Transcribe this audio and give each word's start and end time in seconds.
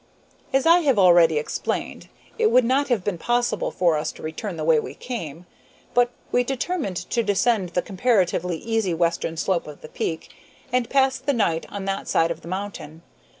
As 0.51 0.65
I 0.65 0.79
have 0.79 0.97
already 0.97 1.37
explained, 1.37 2.09
it 2.39 2.49
would 2.49 2.65
not 2.65 2.87
have 2.87 3.03
been 3.03 3.19
possible 3.19 3.69
for 3.69 3.97
us 3.97 4.11
to 4.13 4.23
return 4.23 4.57
the 4.57 4.63
way 4.63 4.79
we 4.79 4.95
came. 4.95 5.45
We 6.31 6.43
determined 6.43 6.97
to 7.11 7.21
descend 7.21 7.69
the 7.69 7.83
comparatively 7.83 8.57
easy 8.57 8.95
western 8.95 9.37
slopes 9.37 9.67
of 9.67 9.81
the 9.81 9.89
peak, 9.89 10.33
and 10.73 10.89
pass 10.89 11.19
the 11.19 11.33
night 11.33 11.67
on 11.69 11.85
that 11.85 12.07
side 12.07 12.31
of 12.31 12.41
the 12.41 12.47
mountain. 12.47 13.03